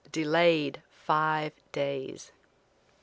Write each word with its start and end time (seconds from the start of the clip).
DELAYED 0.11 0.81
FIVE 0.89 1.51
DAYS. 1.71 2.31